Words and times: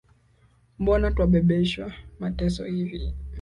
Mbona 0.79 1.07
twabebeshwa 1.15 1.85
mateso 2.21 2.61
hivi 2.73 2.99